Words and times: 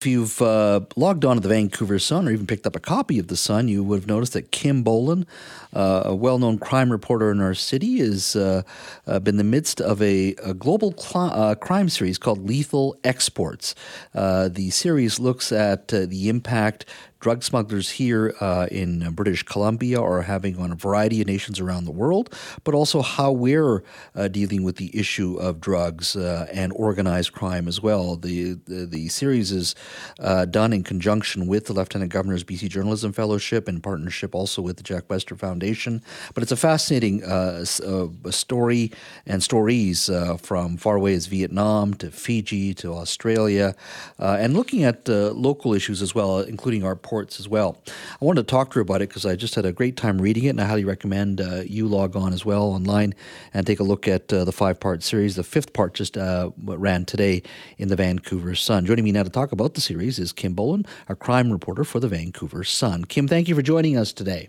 If 0.00 0.06
you've 0.06 0.40
uh, 0.40 0.80
logged 0.96 1.26
on 1.26 1.36
to 1.36 1.42
the 1.42 1.50
Vancouver 1.50 1.98
Sun 1.98 2.26
or 2.26 2.30
even 2.30 2.46
picked 2.46 2.66
up 2.66 2.74
a 2.74 2.80
copy 2.80 3.18
of 3.18 3.28
the 3.28 3.36
Sun, 3.36 3.68
you 3.68 3.84
would 3.84 4.00
have 4.00 4.08
noticed 4.08 4.32
that 4.32 4.50
Kim 4.50 4.82
Bolan, 4.82 5.26
uh, 5.74 6.04
a 6.06 6.14
well-known 6.14 6.58
crime 6.58 6.90
reporter 6.90 7.30
in 7.30 7.38
our 7.42 7.52
city, 7.52 7.98
has 7.98 8.34
uh, 8.34 8.62
uh 9.06 9.18
been 9.18 9.34
in 9.34 9.36
the 9.36 9.44
midst 9.44 9.78
of 9.78 10.00
a, 10.00 10.34
a 10.42 10.54
global 10.54 10.96
cl- 10.96 11.30
uh, 11.34 11.54
crime 11.54 11.90
series 11.90 12.16
called 12.16 12.48
Lethal 12.48 12.96
Exports. 13.04 13.74
Uh, 14.14 14.48
the 14.48 14.70
series 14.70 15.20
looks 15.20 15.52
at 15.52 15.88
the 15.88 16.30
impact 16.30 16.86
drug 17.20 17.42
smugglers 17.42 17.90
here 17.90 18.34
uh, 18.40 18.66
in 18.70 19.10
British 19.12 19.42
Columbia 19.42 20.00
are 20.00 20.22
having 20.22 20.58
on 20.58 20.72
a 20.72 20.74
variety 20.74 21.20
of 21.20 21.26
nations 21.26 21.60
around 21.60 21.84
the 21.84 21.90
world, 21.90 22.34
but 22.64 22.74
also 22.74 23.02
how 23.02 23.30
we're 23.30 23.84
uh, 24.14 24.26
dealing 24.28 24.62
with 24.62 24.76
the 24.76 24.90
issue 24.98 25.36
of 25.36 25.60
drugs 25.60 26.16
uh, 26.16 26.46
and 26.50 26.72
organized 26.74 27.32
crime 27.32 27.68
as 27.68 27.82
well. 27.82 28.16
The 28.16 28.54
the, 28.66 28.86
the 28.86 29.08
series 29.08 29.52
is 29.52 29.74
uh, 30.18 30.46
done 30.46 30.72
in 30.72 30.82
conjunction 30.82 31.46
with 31.46 31.66
the 31.66 31.74
Lieutenant 31.74 32.10
Governor's 32.10 32.42
BC 32.42 32.68
Journalism 32.70 33.12
Fellowship 33.12 33.68
in 33.68 33.80
partnership 33.80 34.34
also 34.34 34.62
with 34.62 34.78
the 34.78 34.82
Jack 34.82 35.04
Webster 35.10 35.36
Foundation. 35.36 36.02
But 36.32 36.42
it's 36.42 36.52
a 36.52 36.56
fascinating 36.56 37.22
uh, 37.22 37.64
uh, 37.86 38.30
story 38.30 38.92
and 39.26 39.42
stories 39.42 40.10
from 40.38 40.78
far 40.78 40.96
away 40.96 41.14
as 41.14 41.26
Vietnam 41.26 41.94
to 41.94 42.10
Fiji 42.10 42.72
to 42.74 42.94
Australia, 42.94 43.74
and 44.18 44.54
looking 44.54 44.84
at 44.84 45.06
local 45.08 45.74
issues 45.74 46.00
as 46.00 46.14
well, 46.14 46.40
including 46.40 46.82
our 46.82 46.96
reports 47.10 47.40
as 47.40 47.48
well. 47.48 47.76
I 48.20 48.24
wanted 48.24 48.46
to 48.46 48.50
talk 48.50 48.70
to 48.70 48.74
her 48.76 48.82
about 48.82 49.02
it 49.02 49.08
because 49.08 49.26
I 49.26 49.34
just 49.34 49.56
had 49.56 49.64
a 49.64 49.72
great 49.72 49.96
time 49.96 50.20
reading 50.20 50.44
it, 50.44 50.50
and 50.50 50.60
I 50.60 50.66
highly 50.66 50.84
recommend 50.84 51.40
uh, 51.40 51.62
you 51.66 51.88
log 51.88 52.14
on 52.14 52.32
as 52.32 52.44
well 52.44 52.62
online 52.62 53.14
and 53.52 53.66
take 53.66 53.80
a 53.80 53.82
look 53.82 54.06
at 54.06 54.32
uh, 54.32 54.44
the 54.44 54.52
five 54.52 54.78
part 54.78 55.02
series. 55.02 55.34
The 55.34 55.42
fifth 55.42 55.72
part 55.72 55.94
just 55.94 56.16
uh, 56.16 56.50
ran 56.64 57.04
today 57.04 57.42
in 57.78 57.88
the 57.88 57.96
Vancouver 57.96 58.54
Sun. 58.54 58.86
Joining 58.86 59.04
me 59.04 59.10
now 59.10 59.24
to 59.24 59.30
talk 59.30 59.50
about 59.50 59.74
the 59.74 59.80
series 59.80 60.20
is 60.20 60.32
Kim 60.32 60.54
Bolan, 60.54 60.86
a 61.08 61.16
crime 61.16 61.50
reporter 61.50 61.82
for 61.82 61.98
the 61.98 62.08
Vancouver 62.08 62.62
Sun. 62.62 63.06
Kim, 63.06 63.26
thank 63.26 63.48
you 63.48 63.56
for 63.56 63.62
joining 63.62 63.96
us 63.96 64.12
today. 64.12 64.48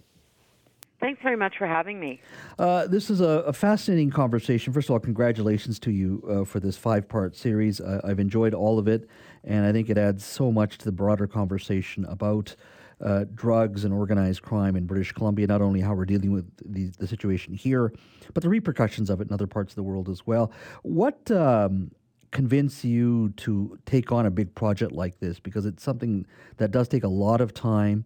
Thanks 1.02 1.22
very 1.24 1.36
much 1.36 1.58
for 1.58 1.66
having 1.66 2.00
me. 2.00 2.22
Uh, 2.60 2.86
this 2.86 3.10
is 3.10 3.22
a, 3.22 3.44
a, 3.48 3.54
fascinating 3.54 4.12
conversation. 4.12 4.72
First 4.72 4.88
of 4.88 4.94
all, 4.94 5.00
congratulations 5.00 5.80
to 5.80 5.92
you 5.92 6.24
uh, 6.30 6.46
for 6.46 6.60
this 6.60 6.78
five 6.78 7.10
part 7.10 7.36
series. 7.36 7.82
Uh, 7.82 8.02
I've 8.04 8.20
enjoyed 8.20 8.54
all 8.54 8.78
of 8.78 8.88
it, 8.88 9.10
and 9.44 9.66
I 9.66 9.72
think 9.72 9.90
it 9.90 9.98
adds 9.98 10.24
so 10.24 10.52
much 10.52 10.78
to 10.78 10.86
the 10.86 10.92
broader 10.92 11.26
conversation 11.26 12.06
about 12.06 12.56
uh, 13.04 13.26
drugs 13.34 13.84
and 13.84 13.92
organized 13.92 14.44
crime 14.44 14.76
in 14.76 14.86
British 14.86 15.12
Columbia, 15.12 15.48
not 15.48 15.60
only 15.60 15.82
how 15.82 15.96
we're 15.96 16.06
dealing 16.06 16.32
with 16.32 16.46
the, 16.64 16.92
the, 17.00 17.08
situation 17.08 17.56
here, 17.56 17.92
but 18.36 18.44
the 18.44 18.50
repercussions 18.50 19.10
of 19.10 19.22
it 19.22 19.28
in 19.28 19.34
other 19.34 19.48
parts 19.48 19.72
of 19.72 19.76
the 19.78 19.84
world 19.84 20.08
as 20.08 20.28
well. 20.28 20.52
What 20.84 21.32
um, 21.32 21.90
convinced 22.30 22.84
you 22.84 23.30
to 23.38 23.80
take 23.88 24.12
on 24.12 24.28
a 24.28 24.32
big 24.32 24.54
project 24.54 24.92
like 24.92 25.20
this? 25.20 25.40
Because 25.40 25.66
it's 25.66 25.82
something 25.82 26.28
that 26.58 26.70
does 26.70 26.88
take 26.88 27.04
a 27.04 27.08
lot 27.08 27.42
of 27.42 27.56
time 27.56 28.06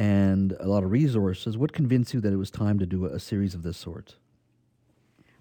and 0.00 0.56
a 0.60 0.66
lot 0.66 0.82
of 0.82 0.90
resources. 0.90 1.58
What 1.58 1.74
convinced 1.74 2.14
you 2.14 2.22
that 2.22 2.32
it 2.32 2.36
was 2.36 2.50
time 2.50 2.78
to 2.78 2.86
do 2.86 3.04
a, 3.04 3.16
a 3.16 3.20
series 3.20 3.54
of 3.54 3.62
this 3.62 3.76
sort? 3.76 4.14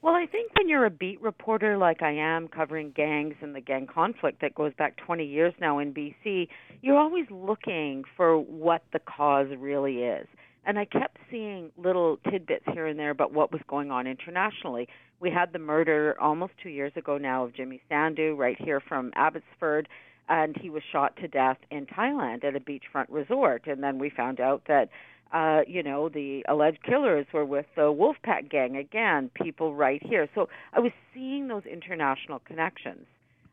Well, 0.01 0.15
I 0.15 0.25
think 0.25 0.51
when 0.57 0.67
you're 0.67 0.85
a 0.85 0.89
beat 0.89 1.21
reporter 1.21 1.77
like 1.77 2.01
I 2.01 2.11
am, 2.11 2.49
covering 2.49 2.91
gangs 2.91 3.35
and 3.41 3.55
the 3.55 3.61
gang 3.61 3.87
conflict 3.87 4.41
that 4.41 4.55
goes 4.55 4.73
back 4.77 4.97
20 4.97 5.25
years 5.25 5.53
now 5.61 5.79
in 5.79 5.93
BC, 5.93 6.49
you're 6.81 6.97
always 6.97 7.25
looking 7.31 8.03
for 8.17 8.37
what 8.37 8.83
the 8.91 8.99
cause 8.99 9.47
really 9.57 9.99
is. 9.99 10.27
And 10.65 10.77
I 10.77 10.83
kept 10.83 11.17
seeing 11.31 11.71
little 11.77 12.17
tidbits 12.29 12.65
here 12.73 12.85
and 12.85 12.99
there 12.99 13.11
about 13.11 13.31
what 13.31 13.53
was 13.53 13.61
going 13.69 13.91
on 13.91 14.07
internationally. 14.07 14.89
We 15.21 15.31
had 15.31 15.53
the 15.53 15.59
murder 15.59 16.17
almost 16.19 16.53
two 16.61 16.69
years 16.69 16.91
ago 16.97 17.17
now 17.17 17.45
of 17.45 17.55
Jimmy 17.55 17.81
Sandhu 17.89 18.37
right 18.37 18.57
here 18.59 18.81
from 18.81 19.11
Abbotsford 19.15 19.87
and 20.29 20.55
he 20.55 20.69
was 20.69 20.83
shot 20.91 21.15
to 21.17 21.27
death 21.27 21.57
in 21.71 21.87
Thailand 21.87 22.43
at 22.43 22.55
a 22.55 22.59
beachfront 22.59 23.07
resort. 23.09 23.63
And 23.65 23.83
then 23.83 23.97
we 23.97 24.09
found 24.09 24.39
out 24.39 24.61
that, 24.67 24.89
uh, 25.33 25.61
you 25.67 25.81
know, 25.81 26.07
the 26.07 26.45
alleged 26.47 26.83
killers 26.83 27.25
were 27.33 27.45
with 27.45 27.65
the 27.75 27.81
Wolfpack 27.81 28.49
gang 28.49 28.77
again, 28.77 29.31
people 29.33 29.75
right 29.75 30.01
here. 30.05 30.29
So 30.35 30.47
I 30.71 30.79
was 30.79 30.91
seeing 31.13 31.47
those 31.47 31.65
international 31.65 32.39
connections, 32.39 33.07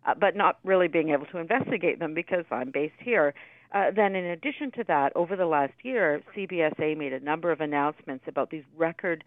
uh, 0.06 0.14
but 0.14 0.36
not 0.36 0.58
really 0.64 0.88
being 0.88 1.08
able 1.10 1.26
to 1.26 1.38
investigate 1.38 1.98
them 1.98 2.14
because 2.14 2.44
I'm 2.50 2.70
based 2.70 3.00
here. 3.02 3.34
Uh, 3.72 3.90
then, 3.94 4.14
in 4.14 4.24
addition 4.26 4.70
to 4.72 4.84
that, 4.84 5.12
over 5.16 5.34
the 5.34 5.46
last 5.46 5.74
year, 5.82 6.22
CBSA 6.36 6.96
made 6.96 7.12
a 7.12 7.20
number 7.20 7.50
of 7.50 7.60
announcements 7.60 8.24
about 8.28 8.50
these 8.50 8.62
record 8.76 9.24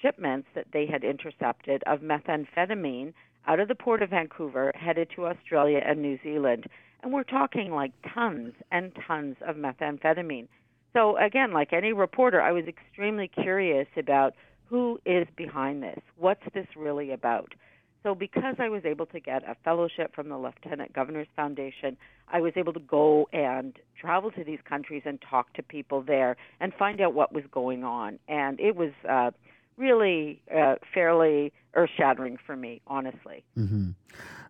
shipments 0.00 0.48
that 0.54 0.66
they 0.72 0.86
had 0.86 1.04
intercepted 1.04 1.82
of 1.86 2.00
methamphetamine 2.00 3.12
out 3.46 3.60
of 3.60 3.68
the 3.68 3.74
port 3.74 4.02
of 4.02 4.10
Vancouver, 4.10 4.72
headed 4.74 5.08
to 5.14 5.26
Australia 5.26 5.80
and 5.84 6.00
New 6.00 6.18
Zealand. 6.22 6.66
And 7.02 7.12
we're 7.12 7.24
talking 7.24 7.72
like 7.72 7.92
tons 8.14 8.54
and 8.70 8.92
tons 9.06 9.36
of 9.46 9.56
methamphetamine. 9.56 10.48
So, 10.92 11.16
again, 11.16 11.52
like 11.52 11.72
any 11.72 11.92
reporter, 11.92 12.40
I 12.40 12.52
was 12.52 12.66
extremely 12.66 13.28
curious 13.28 13.88
about 13.96 14.34
who 14.66 15.00
is 15.04 15.26
behind 15.36 15.82
this? 15.82 16.00
What's 16.16 16.42
this 16.54 16.66
really 16.76 17.10
about? 17.10 17.54
So, 18.02 18.14
because 18.14 18.56
I 18.58 18.68
was 18.68 18.84
able 18.84 19.06
to 19.06 19.20
get 19.20 19.42
a 19.48 19.54
fellowship 19.64 20.14
from 20.14 20.28
the 20.28 20.36
Lieutenant 20.36 20.92
Governor's 20.92 21.28
Foundation, 21.36 21.96
I 22.28 22.40
was 22.40 22.52
able 22.56 22.72
to 22.72 22.80
go 22.80 23.28
and 23.32 23.78
travel 24.00 24.30
to 24.32 24.44
these 24.44 24.58
countries 24.68 25.02
and 25.04 25.20
talk 25.20 25.52
to 25.54 25.62
people 25.62 26.02
there 26.02 26.36
and 26.60 26.72
find 26.74 27.00
out 27.00 27.14
what 27.14 27.32
was 27.32 27.44
going 27.50 27.84
on. 27.84 28.18
And 28.28 28.58
it 28.60 28.76
was 28.76 28.90
uh, 29.08 29.30
really 29.76 30.42
uh, 30.54 30.76
fairly 30.92 31.52
earth 31.74 31.90
shattering 31.96 32.38
for 32.44 32.56
me, 32.56 32.80
honestly. 32.86 33.44
Mm-hmm. 33.58 33.90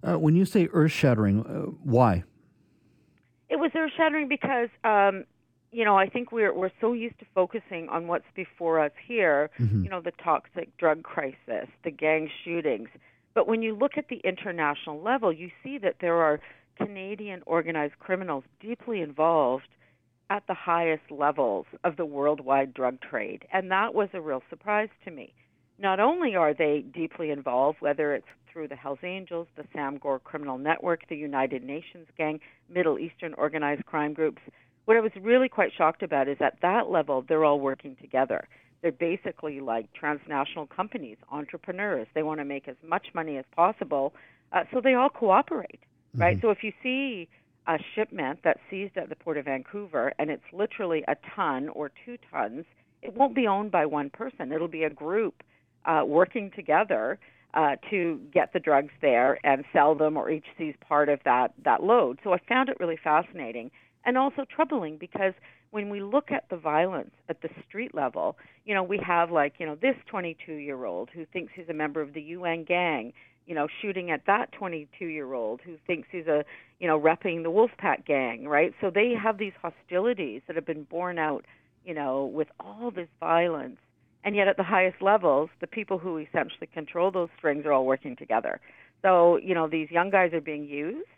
Uh, 0.02 0.18
when 0.18 0.34
you 0.34 0.44
say 0.44 0.68
earth 0.72 0.92
shattering, 0.92 1.44
uh, 1.44 1.70
why? 1.82 2.24
It 3.52 3.58
was 3.58 3.70
earth 3.74 3.92
shattering 3.94 4.28
because, 4.28 4.70
um, 4.82 5.24
you 5.72 5.84
know, 5.84 5.98
I 5.98 6.08
think 6.08 6.32
we're 6.32 6.54
we're 6.54 6.70
so 6.80 6.94
used 6.94 7.18
to 7.18 7.26
focusing 7.34 7.86
on 7.90 8.06
what's 8.06 8.24
before 8.34 8.80
us 8.80 8.92
here. 9.06 9.50
Mm-hmm. 9.60 9.84
You 9.84 9.90
know, 9.90 10.00
the 10.00 10.12
toxic 10.24 10.74
drug 10.78 11.02
crisis, 11.02 11.68
the 11.84 11.90
gang 11.90 12.30
shootings. 12.42 12.88
But 13.34 13.46
when 13.46 13.60
you 13.60 13.76
look 13.76 13.98
at 13.98 14.08
the 14.08 14.22
international 14.24 15.02
level, 15.02 15.30
you 15.30 15.50
see 15.62 15.76
that 15.78 15.96
there 16.00 16.16
are 16.16 16.40
Canadian 16.78 17.42
organized 17.44 17.98
criminals 17.98 18.44
deeply 18.58 19.02
involved 19.02 19.68
at 20.30 20.46
the 20.46 20.54
highest 20.54 21.10
levels 21.10 21.66
of 21.84 21.98
the 21.98 22.06
worldwide 22.06 22.72
drug 22.72 23.02
trade. 23.02 23.44
And 23.52 23.70
that 23.70 23.92
was 23.92 24.08
a 24.14 24.20
real 24.22 24.42
surprise 24.48 24.88
to 25.04 25.10
me. 25.10 25.34
Not 25.82 25.98
only 25.98 26.36
are 26.36 26.54
they 26.54 26.84
deeply 26.94 27.32
involved, 27.32 27.78
whether 27.80 28.14
it's 28.14 28.28
through 28.52 28.68
the 28.68 28.76
Hells 28.76 29.00
Angels, 29.02 29.48
the 29.56 29.64
Sam 29.74 29.98
Gor 29.98 30.20
Criminal 30.20 30.56
Network, 30.56 31.08
the 31.08 31.16
United 31.16 31.64
Nations 31.64 32.06
Gang, 32.16 32.38
Middle 32.72 33.00
Eastern 33.00 33.34
organized 33.34 33.84
crime 33.84 34.14
groups, 34.14 34.40
what 34.84 34.96
I 34.96 35.00
was 35.00 35.10
really 35.20 35.48
quite 35.48 35.72
shocked 35.76 36.04
about 36.04 36.28
is 36.28 36.36
at 36.40 36.60
that 36.62 36.88
level, 36.88 37.24
they're 37.28 37.44
all 37.44 37.58
working 37.58 37.96
together. 38.00 38.46
They're 38.80 38.92
basically 38.92 39.58
like 39.58 39.92
transnational 39.92 40.66
companies, 40.66 41.16
entrepreneurs. 41.32 42.06
They 42.14 42.22
want 42.22 42.38
to 42.38 42.44
make 42.44 42.68
as 42.68 42.76
much 42.86 43.08
money 43.12 43.36
as 43.36 43.44
possible, 43.54 44.14
uh, 44.52 44.62
so 44.72 44.80
they 44.80 44.94
all 44.94 45.08
cooperate, 45.08 45.80
right? 46.14 46.36
Mm-hmm. 46.36 46.46
So 46.46 46.50
if 46.50 46.62
you 46.62 46.72
see 46.80 47.28
a 47.66 47.78
shipment 47.96 48.38
that's 48.44 48.60
seized 48.70 48.96
at 48.96 49.08
the 49.08 49.16
Port 49.16 49.36
of 49.36 49.46
Vancouver 49.46 50.12
and 50.20 50.30
it's 50.30 50.42
literally 50.52 51.02
a 51.08 51.16
ton 51.34 51.68
or 51.70 51.90
two 52.04 52.18
tons, 52.30 52.66
it 53.02 53.14
won't 53.14 53.34
be 53.34 53.48
owned 53.48 53.72
by 53.72 53.84
one 53.84 54.10
person. 54.10 54.52
It'll 54.52 54.68
be 54.68 54.84
a 54.84 54.90
group 54.90 55.42
uh, 55.84 56.02
working 56.06 56.50
together 56.54 57.18
uh, 57.54 57.76
to 57.90 58.20
get 58.32 58.52
the 58.52 58.60
drugs 58.60 58.92
there 59.00 59.38
and 59.44 59.64
sell 59.72 59.94
them 59.94 60.16
or 60.16 60.30
each 60.30 60.46
seize 60.56 60.74
part 60.86 61.08
of 61.08 61.20
that, 61.24 61.52
that 61.64 61.82
load. 61.82 62.18
So 62.24 62.32
I 62.32 62.38
found 62.48 62.68
it 62.68 62.78
really 62.80 62.98
fascinating 63.02 63.70
and 64.04 64.16
also 64.16 64.44
troubling 64.44 64.96
because 64.96 65.34
when 65.70 65.88
we 65.88 66.00
look 66.00 66.30
at 66.30 66.48
the 66.50 66.56
violence 66.56 67.12
at 67.28 67.40
the 67.42 67.48
street 67.66 67.94
level, 67.94 68.36
you 68.64 68.74
know, 68.74 68.82
we 68.82 68.98
have 69.06 69.30
like, 69.30 69.54
you 69.58 69.66
know, 69.66 69.74
this 69.74 69.96
22 70.06 70.52
year 70.52 70.84
old 70.84 71.10
who 71.14 71.26
thinks 71.32 71.52
he's 71.54 71.68
a 71.68 71.74
member 71.74 72.00
of 72.00 72.14
the 72.14 72.22
UN 72.22 72.64
gang 72.64 73.12
you 73.46 73.54
know, 73.54 73.66
shooting 73.80 74.10
at 74.10 74.22
that 74.26 74.52
22 74.52 75.06
year 75.06 75.32
old 75.34 75.60
who 75.64 75.76
thinks 75.86 76.08
he's 76.10 76.26
a, 76.26 76.44
you 76.78 76.86
know, 76.86 76.98
repping 76.98 77.42
the 77.42 77.50
Wolfpack 77.50 78.04
gang, 78.06 78.46
right? 78.46 78.72
So 78.80 78.90
they 78.90 79.14
have 79.20 79.38
these 79.38 79.52
hostilities 79.60 80.42
that 80.46 80.56
have 80.56 80.66
been 80.66 80.84
borne 80.84 81.18
out, 81.18 81.44
you 81.84 81.94
know, 81.94 82.24
with 82.24 82.48
all 82.60 82.90
this 82.90 83.08
violence. 83.20 83.78
And 84.24 84.36
yet 84.36 84.48
at 84.48 84.56
the 84.56 84.62
highest 84.62 85.02
levels, 85.02 85.50
the 85.60 85.66
people 85.66 85.98
who 85.98 86.16
essentially 86.18 86.68
control 86.72 87.10
those 87.10 87.28
strings 87.36 87.66
are 87.66 87.72
all 87.72 87.84
working 87.84 88.16
together. 88.16 88.60
So, 89.02 89.36
you 89.36 89.54
know, 89.54 89.68
these 89.68 89.90
young 89.90 90.10
guys 90.10 90.32
are 90.32 90.40
being 90.40 90.64
used, 90.64 91.08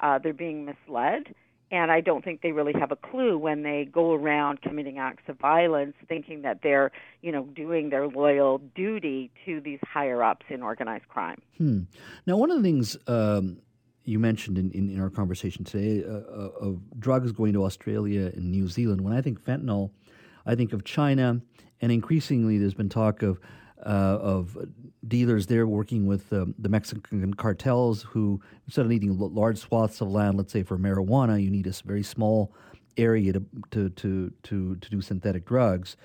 uh, 0.00 0.18
they're 0.18 0.34
being 0.34 0.66
misled, 0.66 1.34
and 1.72 1.90
I 1.90 2.02
don't 2.02 2.22
think 2.22 2.42
they 2.42 2.52
really 2.52 2.74
have 2.78 2.92
a 2.92 2.96
clue 2.96 3.38
when 3.38 3.62
they 3.62 3.88
go 3.90 4.12
around 4.12 4.60
committing 4.60 4.98
acts 4.98 5.22
of 5.28 5.38
violence, 5.38 5.94
thinking 6.06 6.42
that 6.42 6.60
they're, 6.62 6.92
you 7.22 7.32
know, 7.32 7.44
doing 7.44 7.88
their 7.88 8.06
loyal 8.06 8.58
duty 8.74 9.30
to 9.46 9.62
these 9.62 9.78
higher 9.82 10.22
ups 10.22 10.44
in 10.50 10.62
organized 10.62 11.08
crime. 11.08 11.40
Hmm. 11.56 11.80
Now, 12.26 12.36
one 12.36 12.50
of 12.50 12.58
the 12.58 12.62
things 12.62 12.98
um, 13.06 13.56
you 14.04 14.18
mentioned 14.18 14.58
in, 14.58 14.70
in, 14.72 14.90
in, 14.90 15.00
our 15.00 15.08
conversation 15.08 15.64
today 15.64 16.04
uh, 16.06 16.12
uh, 16.12 16.50
of 16.60 16.80
drugs 17.00 17.32
going 17.32 17.54
to 17.54 17.64
Australia 17.64 18.30
and 18.34 18.50
New 18.50 18.68
Zealand, 18.68 19.00
when 19.00 19.14
I 19.14 19.22
think 19.22 19.40
fentanyl, 19.40 19.92
I 20.46 20.54
think 20.54 20.72
of 20.72 20.84
China, 20.84 21.40
and 21.80 21.92
increasingly 21.92 22.58
there's 22.58 22.74
been 22.74 22.88
talk 22.88 23.22
of 23.22 23.40
uh, 23.84 24.18
of 24.20 24.56
dealers 25.06 25.46
there 25.46 25.66
working 25.66 26.06
with 26.06 26.32
um, 26.32 26.54
the 26.58 26.68
Mexican 26.68 27.34
cartels 27.34 28.02
who, 28.02 28.40
instead 28.66 28.82
of 28.82 28.88
needing 28.88 29.18
large 29.18 29.58
swaths 29.58 30.00
of 30.00 30.08
land, 30.08 30.36
let's 30.36 30.52
say 30.52 30.62
for 30.62 30.78
marijuana, 30.78 31.42
you 31.42 31.50
need 31.50 31.66
a 31.66 31.72
very 31.84 32.02
small 32.02 32.52
area 32.96 33.32
to, 33.32 33.44
to, 33.70 33.88
to, 33.90 34.32
to, 34.42 34.76
to 34.76 34.90
do 34.90 35.00
synthetic 35.00 35.44
drugs. 35.44 35.96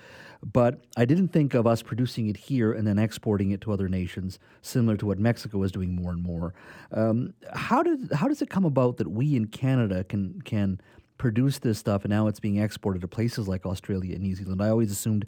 But 0.42 0.80
I 0.96 1.04
didn't 1.04 1.28
think 1.28 1.54
of 1.54 1.66
us 1.66 1.82
producing 1.82 2.28
it 2.28 2.36
here 2.36 2.72
and 2.72 2.86
then 2.86 2.98
exporting 2.98 3.50
it 3.50 3.60
to 3.62 3.72
other 3.72 3.88
nations, 3.88 4.38
similar 4.62 4.96
to 4.96 5.06
what 5.06 5.18
Mexico 5.18 5.62
is 5.62 5.72
doing 5.72 5.94
more 5.94 6.12
and 6.12 6.22
more. 6.22 6.54
Um, 6.92 7.34
how, 7.54 7.82
did, 7.82 8.12
how 8.12 8.28
does 8.28 8.40
it 8.40 8.48
come 8.48 8.64
about 8.64 8.96
that 8.98 9.08
we 9.08 9.36
in 9.36 9.46
Canada 9.46 10.04
can, 10.04 10.40
can 10.42 10.80
produce 11.18 11.58
this 11.58 11.78
stuff 11.78 12.04
and 12.04 12.10
now 12.10 12.26
it's 12.28 12.40
being 12.40 12.56
exported 12.58 13.02
to 13.02 13.08
places 13.08 13.48
like 13.48 13.66
Australia 13.66 14.14
and 14.14 14.22
New 14.22 14.34
Zealand? 14.34 14.62
I 14.62 14.70
always 14.70 14.90
assumed 14.90 15.26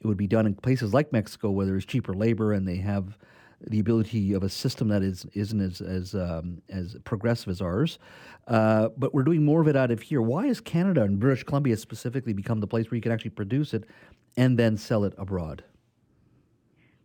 it 0.00 0.06
would 0.06 0.16
be 0.16 0.26
done 0.26 0.46
in 0.46 0.54
places 0.54 0.92
like 0.92 1.12
Mexico 1.12 1.50
where 1.50 1.66
there's 1.66 1.86
cheaper 1.86 2.14
labor 2.14 2.52
and 2.52 2.66
they 2.66 2.76
have 2.76 3.16
the 3.60 3.78
ability 3.78 4.32
of 4.34 4.42
a 4.42 4.48
system 4.48 4.88
that 4.88 5.02
is 5.02 5.26
isn't 5.32 5.60
as 5.60 5.80
as 5.80 6.14
um, 6.14 6.60
as 6.68 6.96
progressive 7.04 7.48
as 7.48 7.62
ours, 7.62 7.98
uh, 8.48 8.88
but 8.98 9.14
we're 9.14 9.22
doing 9.22 9.44
more 9.44 9.60
of 9.60 9.68
it 9.68 9.76
out 9.76 9.90
of 9.90 10.02
here. 10.02 10.20
Why 10.20 10.46
has 10.46 10.60
Canada 10.60 11.02
and 11.02 11.18
British 11.18 11.44
Columbia 11.44 11.76
specifically 11.76 12.34
become 12.34 12.60
the 12.60 12.66
place 12.66 12.90
where 12.90 12.96
you 12.96 13.02
can 13.02 13.12
actually 13.12 13.30
produce 13.30 13.72
it 13.72 13.84
and 14.36 14.58
then 14.58 14.76
sell 14.76 15.04
it 15.04 15.14
abroad? 15.16 15.64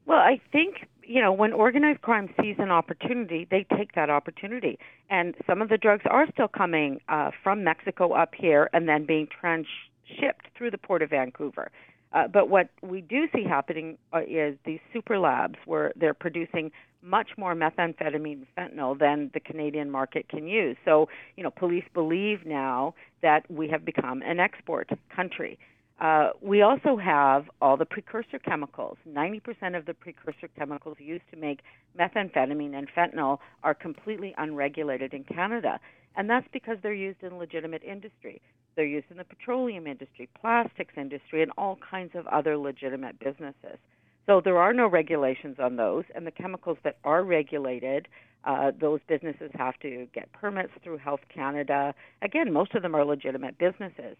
Well, 0.05 0.19
I 0.19 0.41
think 0.51 0.89
you 1.11 1.21
know 1.21 1.33
when 1.33 1.51
organized 1.51 2.01
crime 2.01 2.29
sees 2.41 2.55
an 2.57 2.71
opportunity, 2.71 3.45
they 3.49 3.65
take 3.77 3.95
that 3.95 4.09
opportunity, 4.09 4.79
and 5.09 5.35
some 5.45 5.61
of 5.61 5.69
the 5.69 5.77
drugs 5.77 6.03
are 6.09 6.25
still 6.31 6.47
coming 6.47 6.99
uh, 7.09 7.31
from 7.43 7.63
Mexico 7.63 8.13
up 8.13 8.33
here 8.33 8.69
and 8.71 8.87
then 8.87 9.05
being 9.05 9.27
transshipped 9.27 10.47
through 10.57 10.71
the 10.71 10.77
port 10.77 11.01
of 11.01 11.09
Vancouver. 11.09 11.69
Uh, 12.13 12.27
but 12.27 12.49
what 12.49 12.69
we 12.81 13.01
do 13.01 13.27
see 13.33 13.43
happening 13.43 13.97
uh, 14.13 14.19
is 14.27 14.57
these 14.65 14.79
super 14.93 15.17
labs 15.17 15.55
where 15.65 15.93
they're 15.95 16.13
producing 16.13 16.71
much 17.01 17.29
more 17.37 17.55
methamphetamine 17.55 18.43
and 18.43 18.47
fentanyl 18.57 18.97
than 18.97 19.31
the 19.33 19.39
Canadian 19.39 19.89
market 19.89 20.27
can 20.29 20.47
use. 20.47 20.77
So, 20.85 21.09
you 21.35 21.43
know, 21.43 21.49
police 21.49 21.85
believe 21.93 22.45
now 22.45 22.93
that 23.21 23.49
we 23.49 23.69
have 23.69 23.83
become 23.85 24.21
an 24.23 24.39
export 24.39 24.89
country. 25.15 25.57
Uh, 26.01 26.31
we 26.41 26.63
also 26.63 26.97
have 26.97 27.45
all 27.61 27.77
the 27.77 27.85
precursor 27.85 28.39
chemicals. 28.39 28.97
90% 29.07 29.77
of 29.77 29.85
the 29.85 29.93
precursor 29.93 30.47
chemicals 30.57 30.97
used 30.99 31.23
to 31.29 31.37
make 31.37 31.59
methamphetamine 31.97 32.73
and 32.73 32.87
fentanyl 32.97 33.37
are 33.63 33.75
completely 33.75 34.33
unregulated 34.39 35.13
in 35.13 35.23
Canada. 35.23 35.79
And 36.15 36.27
that's 36.27 36.47
because 36.51 36.77
they're 36.81 36.91
used 36.91 37.21
in 37.21 37.37
legitimate 37.37 37.83
industry. 37.83 38.41
They're 38.75 38.85
used 38.85 39.11
in 39.11 39.17
the 39.17 39.23
petroleum 39.23 39.85
industry, 39.85 40.27
plastics 40.39 40.95
industry, 40.97 41.43
and 41.43 41.51
all 41.55 41.77
kinds 41.87 42.15
of 42.15 42.25
other 42.27 42.57
legitimate 42.57 43.19
businesses. 43.19 43.77
So 44.25 44.41
there 44.43 44.57
are 44.57 44.73
no 44.73 44.87
regulations 44.87 45.57
on 45.59 45.75
those, 45.75 46.05
and 46.15 46.25
the 46.25 46.31
chemicals 46.31 46.77
that 46.83 46.97
are 47.03 47.23
regulated, 47.23 48.07
uh, 48.43 48.71
those 48.79 49.01
businesses 49.07 49.51
have 49.53 49.77
to 49.81 50.07
get 50.15 50.31
permits 50.33 50.71
through 50.83 50.97
Health 50.97 51.21
Canada. 51.33 51.93
Again, 52.23 52.51
most 52.51 52.73
of 52.73 52.81
them 52.81 52.95
are 52.95 53.05
legitimate 53.05 53.59
businesses. 53.59 54.17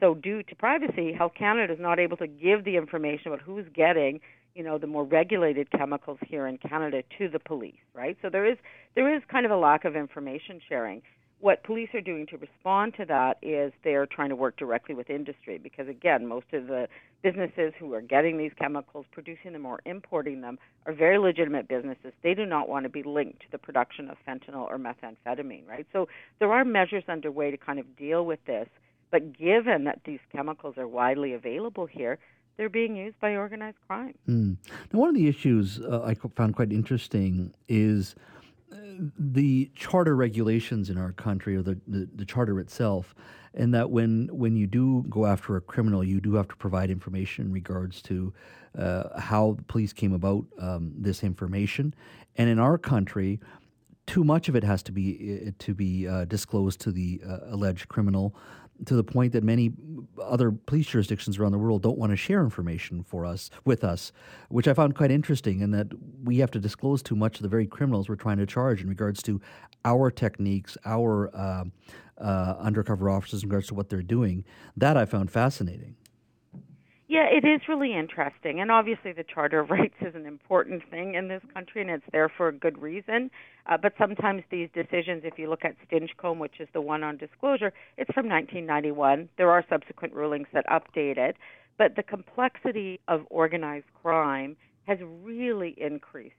So 0.00 0.14
due 0.14 0.42
to 0.42 0.54
privacy, 0.56 1.12
Health 1.12 1.32
Canada 1.38 1.74
is 1.74 1.78
not 1.78 1.98
able 2.00 2.16
to 2.16 2.26
give 2.26 2.64
the 2.64 2.76
information 2.76 3.28
about 3.28 3.40
who's 3.40 3.66
getting, 3.74 4.20
you 4.54 4.64
know, 4.64 4.78
the 4.78 4.86
more 4.86 5.04
regulated 5.04 5.70
chemicals 5.70 6.18
here 6.26 6.46
in 6.46 6.56
Canada 6.56 7.02
to 7.18 7.28
the 7.28 7.38
police, 7.38 7.74
right? 7.94 8.16
So 8.22 8.30
there 8.30 8.46
is 8.46 8.56
there 8.96 9.14
is 9.14 9.22
kind 9.30 9.44
of 9.44 9.52
a 9.52 9.56
lack 9.56 9.84
of 9.84 9.94
information 9.96 10.60
sharing. 10.66 11.02
What 11.40 11.64
police 11.64 11.88
are 11.94 12.02
doing 12.02 12.26
to 12.26 12.36
respond 12.36 12.94
to 12.98 13.06
that 13.06 13.38
is 13.40 13.72
they're 13.82 14.04
trying 14.04 14.28
to 14.28 14.36
work 14.36 14.58
directly 14.58 14.94
with 14.94 15.08
industry 15.08 15.56
because 15.56 15.88
again 15.88 16.26
most 16.26 16.46
of 16.52 16.66
the 16.66 16.86
businesses 17.22 17.72
who 17.78 17.94
are 17.94 18.02
getting 18.02 18.36
these 18.36 18.52
chemicals 18.58 19.06
producing 19.10 19.52
them 19.52 19.64
or 19.64 19.80
importing 19.86 20.42
them 20.42 20.58
are 20.84 20.92
very 20.92 21.18
legitimate 21.18 21.66
businesses. 21.66 22.12
They 22.22 22.34
do 22.34 22.44
not 22.44 22.68
want 22.68 22.84
to 22.84 22.90
be 22.90 23.02
linked 23.02 23.40
to 23.40 23.46
the 23.52 23.58
production 23.58 24.10
of 24.10 24.18
fentanyl 24.26 24.68
or 24.68 24.78
methamphetamine 24.78 25.66
right? 25.66 25.86
So 25.92 26.08
there 26.40 26.52
are 26.52 26.64
measures 26.64 27.04
underway 27.08 27.50
to 27.50 27.56
kind 27.56 27.78
of 27.78 27.96
deal 27.96 28.24
with 28.26 28.40
this 28.46 28.68
but 29.10 29.36
given 29.36 29.84
that 29.84 30.00
these 30.04 30.20
chemicals 30.32 30.76
are 30.78 30.88
widely 30.88 31.32
available 31.32 31.86
here 31.86 32.18
they're 32.56 32.68
being 32.68 32.94
used 32.94 33.18
by 33.20 33.36
organized 33.36 33.78
crime. 33.86 34.14
Mm. 34.28 34.56
Now, 34.92 34.98
one 34.98 35.08
of 35.08 35.14
the 35.14 35.28
issues 35.28 35.80
uh, 35.80 36.02
I 36.02 36.14
found 36.36 36.54
quite 36.54 36.72
interesting 36.72 37.54
is 37.68 38.14
the 39.18 39.70
charter 39.74 40.14
regulations 40.14 40.90
in 40.90 40.98
our 40.98 41.12
country, 41.12 41.56
or 41.56 41.62
the, 41.62 41.78
the, 41.86 42.08
the, 42.14 42.24
charter 42.24 42.60
itself, 42.60 43.14
and 43.54 43.74
that 43.74 43.90
when 43.90 44.28
when 44.30 44.56
you 44.56 44.66
do 44.66 45.04
go 45.08 45.26
after 45.26 45.56
a 45.56 45.60
criminal, 45.60 46.04
you 46.04 46.20
do 46.20 46.34
have 46.34 46.48
to 46.48 46.56
provide 46.56 46.90
information 46.90 47.46
in 47.46 47.52
regards 47.52 48.02
to 48.02 48.32
uh, 48.78 49.18
how 49.18 49.56
police 49.66 49.92
came 49.92 50.12
about 50.12 50.44
um, 50.58 50.92
this 50.96 51.24
information. 51.24 51.94
And 52.36 52.48
in 52.48 52.58
our 52.58 52.78
country, 52.78 53.40
too 54.06 54.22
much 54.22 54.48
of 54.48 54.56
it 54.56 54.64
has 54.64 54.82
to 54.84 54.92
be 54.92 55.46
uh, 55.46 55.50
to 55.58 55.74
be 55.74 56.06
uh, 56.06 56.26
disclosed 56.26 56.80
to 56.80 56.92
the 56.92 57.20
uh, 57.26 57.38
alleged 57.46 57.88
criminal 57.88 58.36
to 58.86 58.94
the 58.94 59.04
point 59.04 59.32
that 59.32 59.44
many 59.44 59.72
other 60.22 60.50
police 60.50 60.86
jurisdictions 60.86 61.38
around 61.38 61.52
the 61.52 61.58
world 61.58 61.82
don't 61.82 61.98
want 61.98 62.10
to 62.10 62.16
share 62.16 62.42
information 62.42 63.02
for 63.02 63.24
us 63.24 63.50
with 63.64 63.84
us, 63.84 64.12
which 64.48 64.68
I 64.68 64.74
found 64.74 64.94
quite 64.94 65.10
interesting. 65.10 65.60
In 65.60 65.70
that 65.72 65.88
we 66.22 66.38
have 66.38 66.50
to 66.52 66.58
disclose 66.58 67.02
too 67.02 67.16
much 67.16 67.36
of 67.36 67.42
the 67.42 67.48
very 67.48 67.66
criminals 67.66 68.08
we're 68.08 68.16
trying 68.16 68.38
to 68.38 68.46
charge 68.46 68.82
in 68.82 68.88
regards 68.88 69.22
to 69.24 69.40
our 69.84 70.10
techniques, 70.10 70.76
our 70.84 71.30
uh, 71.34 71.64
uh, 72.18 72.56
undercover 72.58 73.08
officers 73.08 73.42
in 73.42 73.48
regards 73.48 73.68
to 73.68 73.74
what 73.74 73.88
they're 73.88 74.02
doing. 74.02 74.44
That 74.76 74.96
I 74.96 75.04
found 75.04 75.30
fascinating. 75.30 75.96
Yeah, 77.10 77.26
it 77.28 77.44
is 77.44 77.62
really 77.68 77.92
interesting. 77.92 78.60
And 78.60 78.70
obviously, 78.70 79.10
the 79.10 79.24
Charter 79.24 79.58
of 79.58 79.70
Rights 79.70 79.96
is 80.00 80.14
an 80.14 80.26
important 80.26 80.88
thing 80.92 81.16
in 81.16 81.26
this 81.26 81.42
country, 81.52 81.82
and 81.82 81.90
it's 81.90 82.04
there 82.12 82.28
for 82.28 82.46
a 82.46 82.52
good 82.52 82.80
reason. 82.80 83.32
Uh, 83.66 83.76
but 83.76 83.94
sometimes 83.98 84.44
these 84.48 84.68
decisions, 84.72 85.22
if 85.24 85.36
you 85.36 85.50
look 85.50 85.64
at 85.64 85.74
Stinchcombe, 85.88 86.38
which 86.38 86.60
is 86.60 86.68
the 86.72 86.80
one 86.80 87.02
on 87.02 87.16
disclosure, 87.16 87.72
it's 87.98 88.12
from 88.14 88.28
1991. 88.28 89.28
There 89.38 89.50
are 89.50 89.64
subsequent 89.68 90.14
rulings 90.14 90.46
that 90.52 90.64
update 90.68 91.18
it. 91.18 91.34
But 91.78 91.96
the 91.96 92.04
complexity 92.04 93.00
of 93.08 93.22
organized 93.28 93.86
crime 94.00 94.56
has 94.86 94.98
really 95.24 95.74
increased 95.78 96.36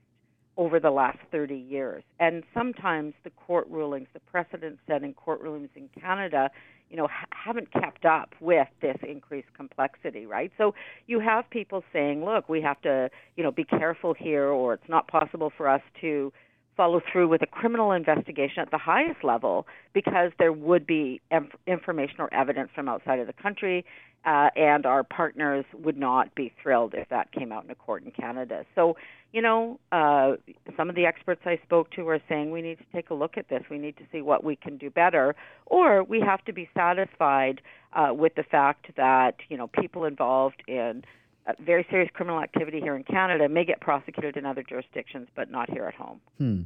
over 0.56 0.78
the 0.78 0.90
last 0.90 1.18
30 1.30 1.54
years. 1.54 2.02
And 2.20 2.42
sometimes 2.52 3.14
the 3.24 3.30
court 3.30 3.66
rulings, 3.70 4.08
the 4.12 4.20
precedent 4.20 4.78
setting 4.86 5.14
court 5.14 5.40
rulings 5.40 5.70
in 5.74 5.88
Canada, 5.98 6.50
you 6.90 6.96
know, 6.96 7.06
ha- 7.06 7.26
haven't 7.30 7.72
kept 7.72 8.04
up 8.04 8.34
with 8.40 8.68
this 8.82 8.96
increased 9.06 9.48
complexity, 9.56 10.26
right? 10.26 10.52
So 10.58 10.74
you 11.06 11.20
have 11.20 11.48
people 11.48 11.82
saying, 11.92 12.24
look, 12.24 12.48
we 12.48 12.60
have 12.60 12.80
to, 12.82 13.08
you 13.36 13.42
know, 13.42 13.50
be 13.50 13.64
careful 13.64 14.14
here, 14.14 14.46
or 14.46 14.74
it's 14.74 14.88
not 14.88 15.08
possible 15.08 15.50
for 15.56 15.68
us 15.68 15.80
to 16.02 16.32
follow 16.76 17.00
through 17.10 17.28
with 17.28 17.42
a 17.42 17.46
criminal 17.46 17.92
investigation 17.92 18.60
at 18.60 18.70
the 18.70 18.78
highest 18.78 19.22
level 19.22 19.66
because 19.92 20.32
there 20.38 20.52
would 20.52 20.86
be 20.86 21.20
inf- 21.30 21.54
information 21.66 22.16
or 22.18 22.32
evidence 22.32 22.70
from 22.74 22.88
outside 22.88 23.18
of 23.18 23.26
the 23.26 23.32
country, 23.32 23.84
uh, 24.24 24.50
and 24.56 24.86
our 24.86 25.02
partners 25.02 25.64
would 25.72 25.96
not 25.96 26.34
be 26.34 26.52
thrilled 26.62 26.94
if 26.94 27.08
that 27.08 27.32
came 27.32 27.52
out 27.52 27.64
in 27.64 27.70
a 27.70 27.74
court 27.74 28.04
in 28.04 28.10
Canada. 28.10 28.64
So, 28.74 28.96
you 29.32 29.42
know, 29.42 29.80
uh, 29.90 30.34
some 30.76 30.88
of 30.88 30.94
the 30.94 31.06
experts 31.06 31.42
I 31.44 31.58
spoke 31.64 31.90
to 31.92 32.06
are 32.08 32.20
saying 32.28 32.50
we 32.50 32.62
need 32.62 32.78
to 32.78 32.84
take 32.92 33.10
a 33.10 33.14
look 33.14 33.36
at 33.36 33.48
this. 33.48 33.62
We 33.70 33.78
need 33.78 33.96
to 33.96 34.04
see 34.12 34.22
what 34.22 34.44
we 34.44 34.56
can 34.56 34.76
do 34.76 34.90
better, 34.90 35.34
or 35.66 36.04
we 36.04 36.20
have 36.20 36.44
to 36.44 36.52
be 36.52 36.68
satisfied 36.74 37.60
uh, 37.94 38.12
with 38.14 38.34
the 38.34 38.44
fact 38.44 38.94
that 38.96 39.36
you 39.48 39.56
know 39.56 39.66
people 39.68 40.04
involved 40.04 40.62
in 40.68 41.02
uh, 41.46 41.52
very 41.64 41.84
serious 41.90 42.10
criminal 42.14 42.40
activity 42.40 42.80
here 42.80 42.94
in 42.94 43.02
Canada 43.02 43.48
may 43.48 43.64
get 43.64 43.80
prosecuted 43.80 44.36
in 44.36 44.46
other 44.46 44.62
jurisdictions, 44.62 45.28
but 45.34 45.50
not 45.50 45.68
here 45.68 45.86
at 45.86 45.94
home. 45.94 46.20
Hmm. 46.38 46.60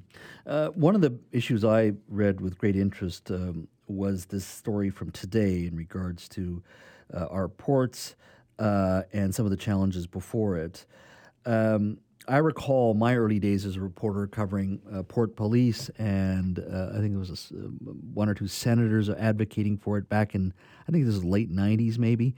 Uh, 0.47 0.69
one 0.69 0.95
of 0.95 1.01
the 1.01 1.19
issues 1.33 1.65
I 1.65 1.93
read 2.09 2.41
with 2.43 2.59
great 2.59 2.77
interest 2.77 3.31
um, 3.31 3.69
was 3.87 4.27
this 4.27 4.45
story 4.45 4.91
from 4.91 5.11
today 5.13 5.67
in 5.67 5.77
regards 5.77 6.29
to 6.31 6.63
our 7.15 7.49
ports 7.49 8.17
uh, 8.59 9.03
and 9.13 9.35
some 9.35 9.45
of 9.45 9.51
the 9.51 9.57
challenges 9.57 10.07
before 10.07 10.57
it. 10.57 10.87
Um, 11.45 11.99
I 12.29 12.39
recall 12.39 12.95
my 12.95 13.15
early 13.15 13.39
days 13.39 13.65
as 13.65 13.77
a 13.77 13.81
reporter 13.81 14.27
covering 14.27 14.81
uh, 14.93 15.05
port 15.05 15.37
police, 15.37 15.91
and 15.91 16.59
uh, 16.59 16.91
I 16.93 16.99
think 16.99 17.15
it 17.15 17.19
was 17.19 17.53
a, 17.53 17.55
one 18.15 18.29
or 18.29 18.35
two 18.35 18.49
senators 18.49 19.09
advocating 19.09 19.77
for 19.77 19.97
it 19.97 20.09
back 20.09 20.35
in, 20.35 20.53
I 20.89 20.93
think 20.93 21.05
this 21.05 21.15
is 21.15 21.25
late 21.25 21.55
90s 21.55 21.99
maybe. 21.99 22.35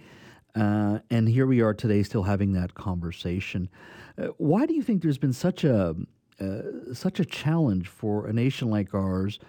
Uh, 0.54 0.98
and 1.10 1.28
here 1.28 1.46
we 1.46 1.62
are 1.62 1.72
today, 1.72 2.02
still 2.02 2.24
having 2.24 2.52
that 2.52 2.74
conversation. 2.74 3.70
Uh, 4.20 4.26
why 4.36 4.66
do 4.66 4.74
you 4.74 4.82
think 4.82 5.02
there's 5.02 5.18
been 5.18 5.32
such 5.32 5.64
a 5.64 5.94
uh, 6.40 6.62
such 6.92 7.18
a 7.18 7.24
challenge 7.24 7.88
for 7.88 8.28
a 8.28 8.32
nation 8.32 8.70
like 8.70 8.94
ours 8.94 9.40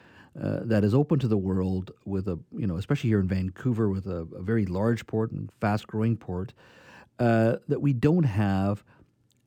uh, 0.41 0.59
that 0.63 0.83
is 0.83 0.93
open 0.93 1.19
to 1.19 1.27
the 1.27 1.37
world, 1.37 1.91
with 2.05 2.27
a 2.27 2.39
you 2.55 2.67
know, 2.67 2.77
especially 2.77 3.09
here 3.09 3.19
in 3.19 3.27
Vancouver, 3.27 3.89
with 3.89 4.07
a, 4.07 4.27
a 4.35 4.41
very 4.41 4.65
large 4.65 5.07
port 5.07 5.31
and 5.31 5.51
fast 5.59 5.87
growing 5.87 6.17
port, 6.17 6.53
uh, 7.19 7.57
that 7.67 7.81
we 7.81 7.93
don't 7.93 8.23
have 8.23 8.83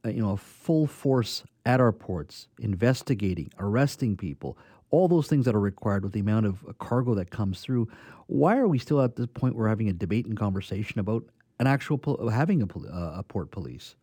uh, 0.04 0.10
you 0.10 0.22
know 0.22 0.30
a 0.30 0.36
full 0.36 0.86
force 0.86 1.44
at 1.64 1.80
our 1.80 1.92
ports 1.92 2.48
investigating, 2.58 3.50
arresting 3.58 4.16
people, 4.16 4.58
all 4.90 5.08
those 5.08 5.28
things 5.28 5.44
that 5.44 5.54
are 5.54 5.60
required 5.60 6.02
with 6.02 6.12
the 6.12 6.20
amount 6.20 6.46
of 6.46 6.64
cargo 6.78 7.14
that 7.14 7.30
comes 7.30 7.60
through. 7.60 7.88
Why 8.26 8.56
are 8.56 8.68
we 8.68 8.78
still 8.78 9.00
at 9.00 9.16
this 9.16 9.26
point 9.26 9.54
where 9.54 9.64
we're 9.64 9.68
having 9.68 9.88
a 9.88 9.92
debate 9.92 10.26
and 10.26 10.36
conversation 10.36 10.98
about 10.98 11.24
an 11.62 11.68
actual 11.68 12.28
having 12.28 12.60
a, 12.60 12.66
uh, 12.66 13.18
a 13.18 13.22
port 13.22 13.52
police. 13.52 13.94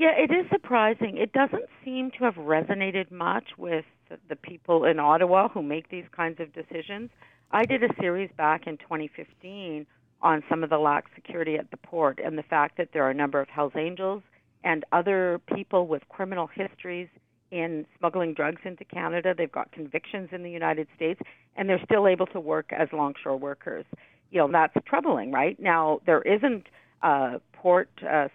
Yeah, 0.00 0.12
it 0.16 0.30
is 0.30 0.46
surprising. 0.50 1.18
It 1.18 1.34
doesn't 1.34 1.66
seem 1.84 2.10
to 2.12 2.24
have 2.24 2.36
resonated 2.36 3.10
much 3.10 3.44
with 3.58 3.84
the 4.30 4.36
people 4.36 4.86
in 4.86 4.98
Ottawa 4.98 5.48
who 5.48 5.62
make 5.62 5.90
these 5.90 6.06
kinds 6.16 6.40
of 6.40 6.54
decisions. 6.54 7.10
I 7.50 7.66
did 7.66 7.84
a 7.84 7.88
series 8.00 8.30
back 8.34 8.66
in 8.66 8.78
2015 8.78 9.86
on 10.22 10.42
some 10.48 10.64
of 10.64 10.70
the 10.70 10.78
lax 10.78 11.10
security 11.14 11.56
at 11.56 11.70
the 11.70 11.76
port 11.76 12.18
and 12.18 12.38
the 12.38 12.42
fact 12.42 12.78
that 12.78 12.88
there 12.94 13.02
are 13.02 13.10
a 13.10 13.14
number 13.14 13.42
of 13.42 13.48
Hells 13.50 13.74
Angels 13.76 14.22
and 14.64 14.86
other 14.90 15.38
people 15.54 15.86
with 15.86 16.00
criminal 16.08 16.46
histories 16.46 17.08
in 17.50 17.84
smuggling 17.98 18.32
drugs 18.32 18.62
into 18.64 18.86
Canada. 18.86 19.34
They've 19.36 19.52
got 19.52 19.70
convictions 19.70 20.30
in 20.32 20.42
the 20.42 20.50
United 20.50 20.88
States 20.96 21.20
and 21.56 21.68
they're 21.68 21.84
still 21.84 22.08
able 22.08 22.26
to 22.28 22.40
work 22.40 22.72
as 22.72 22.88
longshore 22.94 23.36
workers. 23.36 23.84
You 24.30 24.38
know, 24.38 24.50
that's 24.50 24.72
troubling, 24.86 25.30
right? 25.30 25.60
Now, 25.60 26.00
there 26.06 26.22
isn't 26.22 26.68
uh, 27.02 27.40
port 27.52 27.90
uh, 28.10 28.28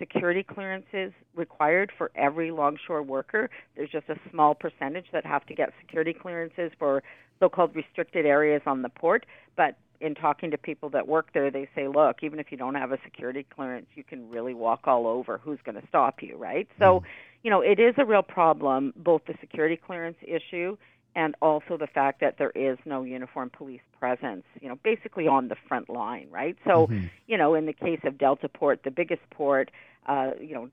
security 0.00 0.42
clearances 0.42 1.12
required 1.36 1.92
for 1.96 2.10
every 2.16 2.50
longshore 2.50 3.02
worker. 3.02 3.48
There's 3.76 3.90
just 3.90 4.08
a 4.08 4.16
small 4.32 4.56
percentage 4.56 5.06
that 5.12 5.24
have 5.24 5.46
to 5.46 5.54
get 5.54 5.72
security 5.80 6.12
clearances 6.12 6.72
for 6.78 7.04
so-called 7.38 7.76
restricted 7.76 8.26
areas 8.26 8.62
on 8.66 8.82
the 8.82 8.88
port. 8.88 9.26
But 9.56 9.76
in 10.00 10.14
talking 10.14 10.50
to 10.50 10.58
people 10.58 10.88
that 10.90 11.06
work 11.06 11.28
there, 11.34 11.50
they 11.50 11.68
say, 11.74 11.86
look, 11.86 12.16
even 12.22 12.40
if 12.40 12.46
you 12.50 12.56
don't 12.56 12.74
have 12.74 12.90
a 12.90 12.98
security 13.04 13.46
clearance, 13.54 13.86
you 13.94 14.02
can 14.02 14.28
really 14.30 14.54
walk 14.54 14.80
all 14.86 15.06
over. 15.06 15.38
Who's 15.38 15.58
going 15.64 15.80
to 15.80 15.86
stop 15.86 16.22
you, 16.22 16.36
right? 16.36 16.66
So, 16.78 17.00
mm. 17.00 17.02
you 17.42 17.50
know, 17.50 17.60
it 17.60 17.78
is 17.78 17.94
a 17.98 18.04
real 18.04 18.22
problem, 18.22 18.94
both 18.96 19.22
the 19.26 19.34
security 19.40 19.76
clearance 19.76 20.16
issue 20.22 20.76
and 21.14 21.34
also 21.42 21.76
the 21.76 21.86
fact 21.86 22.20
that 22.20 22.36
there 22.38 22.52
is 22.54 22.78
no 22.84 23.02
uniform 23.02 23.50
police 23.50 23.80
presence, 23.98 24.44
you 24.60 24.68
know, 24.68 24.78
basically 24.82 25.26
on 25.26 25.48
the 25.48 25.56
front 25.68 25.88
line, 25.88 26.28
right? 26.30 26.56
So, 26.64 26.86
mm-hmm. 26.86 27.06
you 27.26 27.36
know, 27.36 27.54
in 27.54 27.66
the 27.66 27.72
case 27.72 28.00
of 28.04 28.14
Deltaport, 28.14 28.82
the 28.84 28.90
biggest 28.90 29.22
port, 29.30 29.70
uh, 30.06 30.30
you 30.40 30.54
know, 30.54 30.70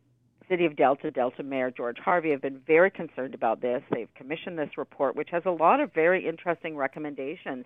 City 0.49 0.65
of 0.65 0.75
Delta, 0.75 1.11
Delta 1.11 1.43
Mayor 1.43 1.71
George 1.71 1.97
Harvey 1.97 2.31
have 2.31 2.41
been 2.41 2.61
very 2.65 2.89
concerned 2.89 3.33
about 3.33 3.61
this. 3.61 3.81
They've 3.91 4.13
commissioned 4.15 4.57
this 4.57 4.77
report, 4.77 5.15
which 5.15 5.29
has 5.31 5.43
a 5.45 5.51
lot 5.51 5.81
of 5.81 5.93
very 5.93 6.25
interesting 6.25 6.77
recommendations, 6.77 7.65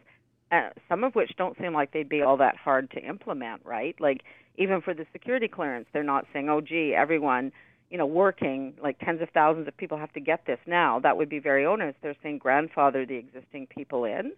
uh, 0.52 0.70
some 0.90 1.04
of 1.04 1.14
which 1.14 1.32
don't 1.38 1.58
seem 1.60 1.74
like 1.74 1.92
they'd 1.92 2.10
be 2.10 2.22
all 2.22 2.38
that 2.38 2.56
hard 2.56 2.90
to 2.92 3.00
implement, 3.00 3.62
right? 3.66 3.96
Like, 4.00 4.22
even 4.58 4.82
for 4.82 4.94
the 4.94 5.06
security 5.12 5.48
clearance, 5.48 5.88
they're 5.94 6.04
not 6.04 6.26
saying, 6.34 6.50
oh, 6.50 6.62
gee, 6.62 6.94
everyone 6.96 7.52
you 7.92 7.98
know, 7.98 8.06
working, 8.06 8.74
like 8.82 8.98
tens 9.00 9.22
of 9.22 9.30
thousands 9.32 9.68
of 9.68 9.76
people 9.76 9.98
have 9.98 10.14
to 10.14 10.22
get 10.22 10.46
this 10.48 10.60
now, 10.66 11.00
that 11.00 11.18
would 11.18 11.30
be 11.30 11.40
very 11.40 11.66
onerous. 11.66 11.96
They're 12.02 12.16
saying 12.24 12.40
grandfather 12.40 13.06
the 13.06 13.18
existing 13.18 13.68
people 13.68 14.06
in, 14.06 14.32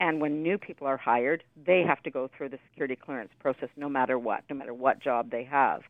and 0.00 0.20
when 0.20 0.42
new 0.42 0.58
people 0.58 0.86
are 0.86 0.96
hired, 0.96 1.44
they 1.66 1.82
have 1.86 2.02
to 2.04 2.10
go 2.10 2.28
through 2.34 2.48
the 2.48 2.58
security 2.70 2.96
clearance 2.96 3.30
process 3.38 3.68
no 3.76 3.88
matter 3.88 4.18
what, 4.18 4.44
no 4.50 4.56
matter 4.56 4.74
what 4.74 4.98
job 4.98 5.30
they 5.30 5.44
have. 5.44 5.82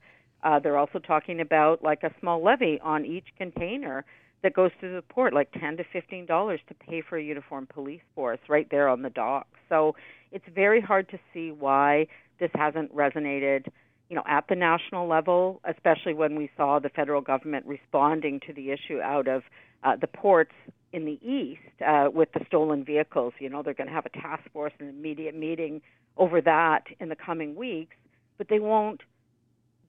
Uh, 0.43 0.59
they're 0.59 0.77
also 0.77 0.99
talking 0.99 1.41
about 1.41 1.83
like 1.83 2.03
a 2.03 2.11
small 2.21 2.43
levy 2.43 2.79
on 2.83 3.05
each 3.05 3.29
container 3.39 4.05
that 4.43 4.53
goes 4.53 4.71
through 4.79 4.95
the 4.95 5.03
port, 5.03 5.33
like 5.33 5.51
ten 5.53 5.77
to 5.77 5.85
fifteen 5.93 6.27
dollars 6.27 6.61
to 6.69 6.75
pay 6.75 7.01
for 7.01 7.17
a 7.17 7.23
uniformed 7.23 7.69
police 7.69 8.03
force 8.15 8.39
right 8.49 8.69
there 8.71 8.89
on 8.89 9.03
the 9.03 9.11
dock. 9.11 9.47
So 9.69 9.97
it's 10.31 10.45
very 10.55 10.81
hard 10.81 11.09
to 11.09 11.19
see 11.33 11.51
why 11.51 12.07
this 12.39 12.51
hasn't 12.55 12.95
resonated 12.95 13.67
you 14.09 14.17
know, 14.17 14.23
at 14.27 14.47
the 14.49 14.55
national 14.55 15.09
level, 15.09 15.61
especially 15.65 16.15
when 16.15 16.37
we 16.37 16.51
saw 16.57 16.79
the 16.79 16.89
federal 16.89 17.21
government 17.21 17.67
responding 17.67 18.41
to 18.47 18.53
the 18.53 18.71
issue 18.71 19.01
out 19.01 19.27
of 19.27 19.43
uh, 19.83 19.97
the 19.97 20.07
ports 20.07 20.53
in 20.93 21.05
the 21.05 21.19
east 21.27 21.61
uh, 21.87 22.09
with 22.13 22.31
the 22.33 22.41
stolen 22.47 22.85
vehicles. 22.85 23.35
You 23.39 23.51
know, 23.51 23.63
they're 23.63 23.75
going 23.75 23.89
to 23.89 23.93
have 23.93 24.07
a 24.07 24.11
task 24.11 24.45
force 24.53 24.73
and 24.79 24.89
immediate 24.89 25.35
meeting 25.35 25.83
over 26.17 26.41
that 26.41 26.85
in 27.01 27.09
the 27.09 27.17
coming 27.17 27.55
weeks, 27.57 27.97
but 28.39 28.49
they 28.49 28.61
won't 28.61 29.03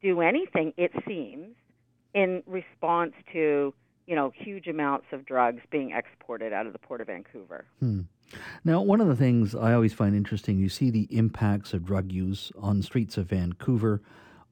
do 0.02 0.22
anything, 0.22 0.74
it 0.78 0.92
seems, 1.08 1.56
in 2.14 2.44
response 2.46 3.14
to 3.34 3.74
you 4.06 4.16
know 4.16 4.32
huge 4.34 4.68
amounts 4.68 5.06
of 5.12 5.26
drugs 5.26 5.62
being 5.70 5.92
exported 5.92 6.54
out 6.54 6.66
of 6.66 6.74
the 6.74 6.80
port 6.80 7.02
of 7.02 7.08
Vancouver. 7.08 7.66
Hmm. 7.80 8.02
Now, 8.64 8.82
one 8.82 9.02
of 9.02 9.08
the 9.08 9.16
things 9.16 9.56
I 9.56 9.74
always 9.74 9.94
find 9.94 10.16
interesting, 10.16 10.58
you 10.60 10.70
see 10.70 10.90
the 10.90 11.08
impacts 11.10 11.74
of 11.74 11.86
drug 11.86 12.12
use 12.12 12.52
on 12.58 12.82
streets 12.82 13.18
of 13.18 13.28
Vancouver 13.28 14.02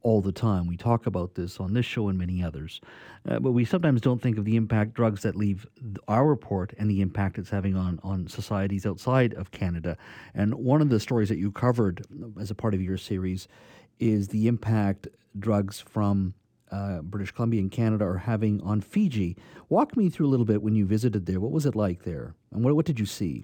all 0.06 0.22
the 0.22 0.32
time. 0.32 0.68
We 0.68 0.78
talk 0.78 1.08
about 1.08 1.34
this 1.34 1.60
on 1.60 1.74
this 1.74 1.86
show 1.86 2.10
and 2.10 2.18
many 2.18 2.44
others. 2.44 2.80
Uh, 3.28 3.40
but 3.40 3.52
we 3.52 3.66
sometimes 3.66 4.02
don't 4.02 4.22
think 4.22 4.38
of 4.38 4.46
the 4.46 4.56
impact 4.56 4.94
drugs 4.94 5.24
that 5.24 5.36
leave 5.36 5.66
our 6.08 6.36
port 6.36 6.74
and 6.78 6.90
the 6.90 7.02
impact 7.02 7.40
it's 7.40 7.50
having 7.50 7.76
on, 7.76 8.00
on 8.04 8.28
societies 8.28 8.86
outside 8.86 9.34
of 9.34 9.50
Canada. 9.50 9.98
And 10.36 10.54
one 10.54 10.80
of 10.80 10.90
the 10.90 11.00
stories 11.00 11.28
that 11.30 11.40
you 11.40 11.52
covered 11.52 12.06
as 12.40 12.52
a 12.52 12.56
part 12.56 12.76
of 12.76 12.82
your 12.84 12.98
series 12.98 13.48
is 14.00 14.28
the 14.28 14.48
impact 14.48 15.08
drugs 15.40 15.82
from 15.82 16.36
uh, 16.72 17.02
British 17.02 17.32
Columbia 17.32 17.62
and 17.62 17.72
Canada 17.72 18.06
are 18.06 18.20
having 18.20 18.62
on 18.62 18.82
Fiji. 18.82 19.36
Walk 19.70 19.98
me 19.98 20.10
through 20.10 20.28
a 20.28 20.30
little 20.30 20.46
bit 20.46 20.62
when 20.62 20.76
you 20.76 20.86
visited 20.86 21.26
there. 21.26 21.40
What 21.40 21.52
was 21.52 21.66
it 21.66 21.76
like 21.76 22.04
there? 22.04 22.36
And 22.52 22.64
what, 22.64 22.76
what 22.76 22.86
did 22.86 23.00
you 23.00 23.08
see? 23.08 23.44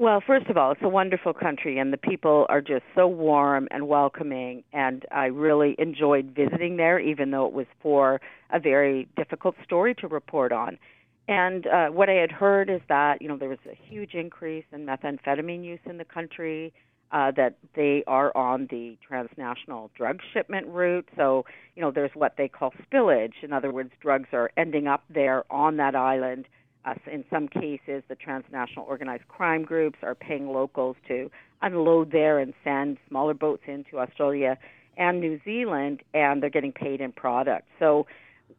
Well, 0.00 0.22
first 0.24 0.46
of 0.46 0.56
all, 0.56 0.70
it's 0.70 0.80
a 0.84 0.88
wonderful 0.88 1.34
country, 1.34 1.76
and 1.76 1.92
the 1.92 1.96
people 1.96 2.46
are 2.48 2.60
just 2.60 2.84
so 2.94 3.08
warm 3.08 3.66
and 3.72 3.88
welcoming. 3.88 4.62
And 4.72 5.04
I 5.10 5.24
really 5.26 5.74
enjoyed 5.76 6.36
visiting 6.36 6.76
there, 6.76 7.00
even 7.00 7.32
though 7.32 7.46
it 7.46 7.52
was 7.52 7.66
for 7.82 8.20
a 8.50 8.60
very 8.60 9.08
difficult 9.16 9.56
story 9.64 9.96
to 9.96 10.06
report 10.06 10.52
on. 10.52 10.78
And 11.26 11.66
uh, 11.66 11.88
what 11.88 12.08
I 12.08 12.12
had 12.12 12.30
heard 12.30 12.70
is 12.70 12.80
that 12.88 13.20
you 13.20 13.26
know 13.26 13.36
there 13.36 13.48
was 13.48 13.58
a 13.66 13.74
huge 13.74 14.14
increase 14.14 14.64
in 14.72 14.86
methamphetamine 14.86 15.64
use 15.64 15.80
in 15.84 15.98
the 15.98 16.04
country. 16.04 16.72
Uh, 17.10 17.30
that 17.34 17.56
they 17.74 18.04
are 18.06 18.36
on 18.36 18.68
the 18.70 18.98
transnational 19.08 19.90
drug 19.96 20.20
shipment 20.34 20.66
route. 20.66 21.08
So, 21.16 21.46
you 21.74 21.80
know, 21.80 21.90
there's 21.90 22.10
what 22.12 22.34
they 22.36 22.48
call 22.48 22.74
spillage. 22.84 23.32
In 23.42 23.50
other 23.50 23.72
words, 23.72 23.92
drugs 24.02 24.28
are 24.34 24.50
ending 24.58 24.86
up 24.86 25.04
there 25.08 25.50
on 25.50 25.78
that 25.78 25.94
island 25.94 26.44
uh, 26.88 26.94
in 27.10 27.24
some 27.30 27.48
cases, 27.48 28.02
the 28.08 28.14
transnational 28.14 28.84
organized 28.86 29.26
crime 29.28 29.62
groups 29.62 29.98
are 30.02 30.14
paying 30.14 30.48
locals 30.48 30.96
to 31.08 31.30
unload 31.62 32.12
there 32.12 32.38
and 32.38 32.54
send 32.64 32.98
smaller 33.08 33.34
boats 33.34 33.62
into 33.66 33.98
Australia 33.98 34.56
and 34.96 35.20
New 35.20 35.40
Zealand, 35.44 36.02
and 36.14 36.42
they're 36.42 36.50
getting 36.50 36.72
paid 36.72 37.00
in 37.00 37.12
product. 37.12 37.66
So 37.78 38.06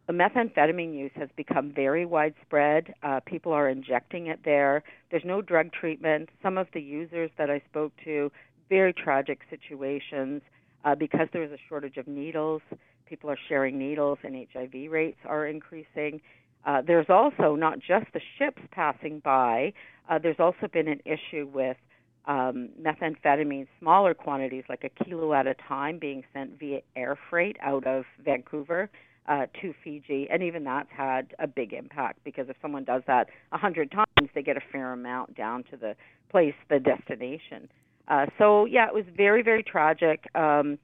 the 0.08 0.14
methamphetamine 0.14 0.98
use 0.98 1.12
has 1.16 1.30
become 1.36 1.72
very 1.74 2.06
widespread. 2.06 2.94
Uh, 3.04 3.20
people 3.26 3.52
are 3.52 3.70
injecting 3.70 4.28
it 4.28 4.40
there. 4.46 4.84
There's 5.12 5.26
no 5.26 5.42
drug 5.42 5.72
treatment. 5.72 6.30
Some 6.42 6.58
of 6.58 6.68
the 6.74 6.82
users 6.82 7.30
that 7.38 7.50
I 7.50 7.62
spoke 7.70 7.92
to, 8.06 8.32
very 8.70 8.94
tragic 8.94 9.40
situations 9.50 10.42
uh, 10.86 10.96
because 10.96 11.28
there 11.34 11.44
is 11.44 11.52
a 11.52 11.58
shortage 11.68 11.98
of 11.98 12.08
needles. 12.08 12.62
People 13.08 13.30
are 13.30 13.38
sharing 13.48 13.78
needles, 13.78 14.20
and 14.24 14.48
HIV 14.54 14.92
rates 14.92 15.18
are 15.26 15.48
increasing. 15.48 16.22
Uh, 16.66 16.82
there's 16.86 17.10
also 17.10 17.56
not 17.56 17.80
just 17.80 18.06
the 18.14 18.22
ships 18.38 18.62
passing 18.72 19.20
by, 19.20 19.74
uh, 20.10 20.20
there's 20.20 20.40
also 20.40 20.68
been 20.72 20.88
an 20.88 21.00
issue 21.06 21.48
with 21.54 21.78
um, 22.26 22.70
methamphetamine, 22.82 23.68
smaller 23.80 24.14
quantities, 24.14 24.64
like 24.70 24.84
a 24.84 25.04
kilo 25.04 25.34
at 25.34 25.48
a 25.48 25.56
time, 25.68 26.00
being 26.00 26.24
sent 26.34 26.60
via 26.60 26.82
air 26.96 27.18
freight 27.30 27.58
out 27.62 27.86
of 27.88 28.06
Vancouver 28.24 28.90
uh, 29.28 29.46
to 29.62 29.74
Fiji. 29.84 30.28
And 30.30 30.44
even 30.44 30.64
that's 30.64 30.90
had 30.96 31.34
a 31.40 31.48
big 31.48 31.74
impact 31.74 32.20
because 32.24 32.50
if 32.50 32.56
someone 32.62 32.84
does 32.84 33.04
that 33.08 33.30
a 33.52 33.56
100 33.56 33.92
times, 33.92 34.30
they 34.34 34.42
get 34.42 34.58
a 34.58 34.62
fair 34.72 34.94
amount 34.94 35.36
down 35.36 35.64
to 35.72 35.78
the 35.78 35.96
place, 36.30 36.56
the 36.70 36.80
destination. 36.80 37.70
Uh, 38.08 38.26
so, 38.38 38.66
yeah, 38.66 38.88
it 38.88 38.94
was 38.94 39.06
very, 39.16 39.44
very 39.44 39.64
tragic. 39.64 40.26
Um, 40.36 40.80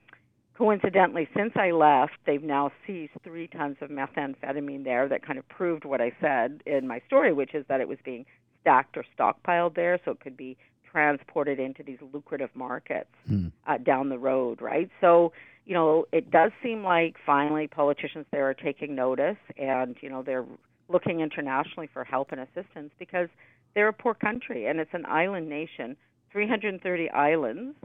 coincidentally, 0.57 1.27
since 1.35 1.53
I 1.55 1.71
left, 1.71 2.13
they've 2.25 2.43
now 2.43 2.71
seized 2.85 3.13
three 3.23 3.47
tons 3.47 3.77
of 3.81 3.89
methamphetamine 3.89 4.83
there 4.83 5.07
that 5.07 5.25
kind 5.25 5.37
of 5.37 5.47
proved 5.49 5.85
what 5.85 6.01
I 6.01 6.11
said 6.21 6.61
in 6.65 6.87
my 6.87 7.01
story, 7.07 7.33
which 7.33 7.53
is 7.53 7.65
that 7.67 7.81
it 7.81 7.87
was 7.87 7.97
being 8.03 8.25
stacked 8.61 8.97
or 8.97 9.05
stockpiled 9.17 9.75
there 9.75 9.99
so 10.03 10.11
it 10.11 10.19
could 10.19 10.37
be 10.37 10.57
transported 10.89 11.59
into 11.59 11.83
these 11.83 11.97
lucrative 12.13 12.49
markets 12.53 13.09
hmm. 13.27 13.47
uh, 13.67 13.77
down 13.77 14.09
the 14.09 14.17
road, 14.17 14.61
right? 14.61 14.89
So, 15.01 15.33
you 15.65 15.73
know, 15.73 16.05
it 16.13 16.31
does 16.31 16.51
seem 16.63 16.83
like 16.83 17.15
finally 17.25 17.67
politicians 17.67 18.25
there 18.31 18.49
are 18.49 18.53
taking 18.53 18.95
notice 18.95 19.37
and, 19.57 19.95
you 20.01 20.09
know, 20.09 20.23
they're 20.23 20.45
looking 20.87 21.19
internationally 21.19 21.89
for 21.91 22.03
help 22.03 22.31
and 22.31 22.39
assistance 22.39 22.91
because 22.97 23.27
they're 23.73 23.89
a 23.89 23.93
poor 23.93 24.13
country 24.13 24.67
and 24.67 24.79
it's 24.79 24.93
an 24.93 25.05
island 25.05 25.49
nation, 25.49 25.97
330 26.31 27.09
islands 27.09 27.75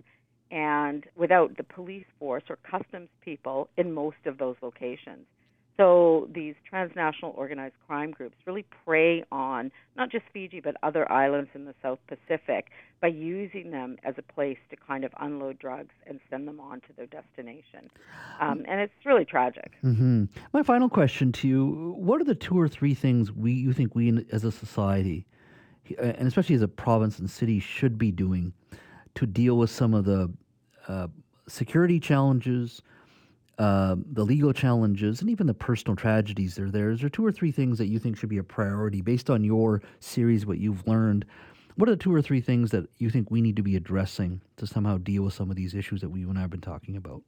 and 0.50 1.04
without 1.16 1.56
the 1.56 1.62
police 1.62 2.06
force 2.18 2.42
or 2.48 2.58
customs 2.68 3.08
people 3.24 3.68
in 3.76 3.92
most 3.92 4.26
of 4.26 4.38
those 4.38 4.56
locations. 4.62 5.26
So 5.76 6.28
these 6.34 6.54
transnational 6.68 7.32
organized 7.38 7.74
crime 7.86 8.10
groups 8.10 8.36
really 8.44 8.66
prey 8.84 9.24
on 9.32 9.72
not 9.96 10.10
just 10.10 10.24
Fiji 10.30 10.60
but 10.60 10.76
other 10.82 11.10
islands 11.10 11.48
in 11.54 11.64
the 11.64 11.74
South 11.80 12.00
Pacific 12.06 12.66
by 13.00 13.08
using 13.08 13.70
them 13.70 13.96
as 14.04 14.14
a 14.18 14.22
place 14.22 14.58
to 14.68 14.76
kind 14.76 15.04
of 15.04 15.12
unload 15.18 15.58
drugs 15.58 15.94
and 16.06 16.20
send 16.28 16.46
them 16.46 16.60
on 16.60 16.82
to 16.82 16.88
their 16.98 17.06
destination. 17.06 17.90
Um, 18.40 18.62
and 18.68 18.78
it's 18.78 18.92
really 19.06 19.24
tragic. 19.24 19.72
Mm-hmm. 19.82 20.24
My 20.52 20.62
final 20.62 20.90
question 20.90 21.32
to 21.32 21.48
you: 21.48 21.94
What 21.96 22.20
are 22.20 22.24
the 22.24 22.34
two 22.34 22.60
or 22.60 22.68
three 22.68 22.92
things 22.92 23.32
we 23.32 23.52
you 23.52 23.72
think 23.72 23.94
we 23.94 24.26
as 24.30 24.44
a 24.44 24.52
society, 24.52 25.26
and 25.98 26.28
especially 26.28 26.56
as 26.56 26.62
a 26.62 26.68
province 26.68 27.18
and 27.18 27.30
city, 27.30 27.58
should 27.58 27.96
be 27.96 28.12
doing? 28.12 28.52
to 29.14 29.26
deal 29.26 29.56
with 29.56 29.70
some 29.70 29.94
of 29.94 30.04
the 30.04 30.22
uh, 30.22 30.26
security 31.48 32.00
challenges, 32.00 32.82
uh, 33.58 33.96
the 34.12 34.24
legal 34.24 34.52
challenges 34.52 35.20
and 35.20 35.28
even 35.28 35.46
the 35.46 35.54
personal 35.54 35.94
tragedies 35.94 36.54
that 36.54 36.64
are 36.64 36.70
there, 36.70 36.90
is 36.90 37.00
there 37.00 37.10
two 37.10 37.24
or 37.24 37.32
three 37.32 37.52
things 37.52 37.76
that 37.78 37.86
you 37.86 37.98
think 37.98 38.16
should 38.16 38.28
be 38.28 38.38
a 38.38 38.42
priority 38.42 39.02
based 39.02 39.28
on 39.28 39.44
your 39.44 39.82
series, 40.00 40.46
what 40.46 40.58
you've 40.58 40.86
learned? 40.86 41.26
What 41.76 41.88
are 41.88 41.92
the 41.92 41.98
two 41.98 42.14
or 42.14 42.22
three 42.22 42.40
things 42.40 42.70
that 42.70 42.88
you 42.98 43.10
think 43.10 43.30
we 43.30 43.40
need 43.40 43.56
to 43.56 43.62
be 43.62 43.76
addressing 43.76 44.40
to 44.56 44.66
somehow 44.66 44.98
deal 44.98 45.24
with 45.24 45.34
some 45.34 45.50
of 45.50 45.56
these 45.56 45.74
issues 45.74 46.00
that 46.00 46.08
we 46.08 46.22
and 46.22 46.38
I 46.38 46.42
have 46.42 46.50
been 46.50 46.60
talking 46.60 46.96
about? 46.96 47.22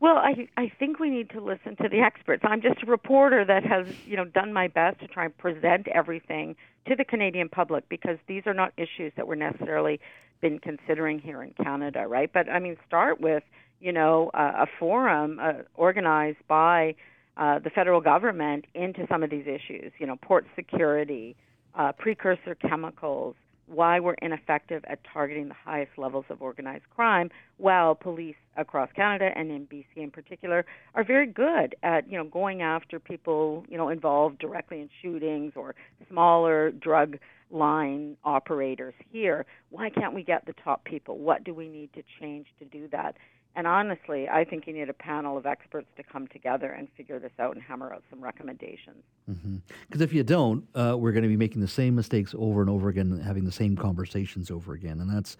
Well, 0.00 0.16
I 0.16 0.48
I 0.56 0.70
think 0.78 1.00
we 1.00 1.10
need 1.10 1.30
to 1.30 1.40
listen 1.40 1.74
to 1.76 1.88
the 1.88 2.00
experts. 2.00 2.44
I'm 2.46 2.62
just 2.62 2.82
a 2.84 2.86
reporter 2.86 3.44
that 3.44 3.64
has, 3.64 3.86
you 4.06 4.16
know, 4.16 4.24
done 4.24 4.52
my 4.52 4.68
best 4.68 5.00
to 5.00 5.08
try 5.08 5.24
and 5.24 5.36
present 5.36 5.88
everything 5.88 6.54
to 6.86 6.94
the 6.94 7.04
Canadian 7.04 7.48
public 7.48 7.88
because 7.88 8.16
these 8.28 8.44
are 8.46 8.54
not 8.54 8.72
issues 8.76 9.12
that 9.16 9.26
we're 9.26 9.34
necessarily 9.34 10.00
been 10.40 10.58
considering 10.58 11.18
here 11.18 11.42
in 11.42 11.54
Canada, 11.62 12.06
right? 12.06 12.30
But 12.32 12.48
I 12.48 12.58
mean, 12.58 12.76
start 12.86 13.20
with 13.20 13.42
you 13.80 13.92
know, 13.92 14.30
a, 14.34 14.38
a 14.38 14.66
forum 14.78 15.38
uh, 15.40 15.52
organized 15.74 16.38
by 16.48 16.94
uh, 17.36 17.58
the 17.58 17.70
federal 17.70 18.00
government 18.00 18.64
into 18.74 19.06
some 19.08 19.22
of 19.22 19.30
these 19.30 19.46
issues, 19.46 19.92
you 19.98 20.06
know, 20.06 20.16
port 20.16 20.46
security, 20.56 21.36
uh, 21.76 21.92
precursor 21.92 22.56
chemicals, 22.56 23.36
why 23.66 24.00
we're 24.00 24.14
ineffective 24.14 24.82
at 24.88 24.98
targeting 25.12 25.48
the 25.48 25.54
highest 25.54 25.92
levels 25.98 26.24
of 26.30 26.40
organized 26.40 26.84
crime, 26.90 27.30
while 27.58 27.94
police 27.94 28.34
across 28.56 28.88
Canada 28.96 29.30
and 29.36 29.50
in 29.50 29.66
BC 29.66 29.84
in 29.96 30.10
particular 30.10 30.64
are 30.94 31.04
very 31.04 31.26
good 31.26 31.76
at, 31.82 32.10
you 32.10 32.16
know, 32.16 32.24
going 32.24 32.62
after 32.62 32.98
people, 32.98 33.64
you 33.68 33.76
know, 33.76 33.90
involved 33.90 34.38
directly 34.38 34.80
in 34.80 34.88
shootings 35.02 35.52
or 35.54 35.74
smaller 36.08 36.70
drug 36.70 37.18
line 37.50 38.16
operators 38.24 38.94
here. 39.10 39.46
Why 39.70 39.90
can't 39.90 40.14
we 40.14 40.22
get 40.22 40.46
the 40.46 40.52
top 40.52 40.84
people? 40.84 41.18
What 41.18 41.44
do 41.44 41.54
we 41.54 41.68
need 41.68 41.92
to 41.94 42.02
change 42.20 42.46
to 42.58 42.64
do 42.64 42.88
that? 42.88 43.16
And 43.56 43.66
honestly, 43.66 44.28
I 44.28 44.44
think 44.44 44.66
you 44.66 44.72
need 44.72 44.88
a 44.88 44.92
panel 44.92 45.36
of 45.36 45.44
experts 45.44 45.88
to 45.96 46.02
come 46.04 46.28
together 46.28 46.70
and 46.70 46.86
figure 46.96 47.18
this 47.18 47.32
out 47.40 47.54
and 47.56 47.62
hammer 47.62 47.92
out 47.92 48.04
some 48.08 48.22
recommendations. 48.22 49.02
Because 49.26 49.42
mm-hmm. 49.42 50.02
if 50.02 50.12
you 50.12 50.22
don't, 50.22 50.64
uh, 50.76 50.96
we're 50.96 51.10
going 51.12 51.24
to 51.24 51.28
be 51.28 51.36
making 51.36 51.60
the 51.60 51.66
same 51.66 51.96
mistakes 51.96 52.34
over 52.38 52.60
and 52.60 52.70
over 52.70 52.88
again, 52.88 53.10
and 53.10 53.22
having 53.22 53.44
the 53.44 53.52
same 53.52 53.76
conversations 53.76 54.50
over 54.50 54.74
again, 54.74 55.00
and 55.00 55.10
that's 55.10 55.36